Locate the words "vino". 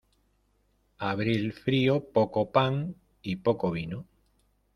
3.69-4.07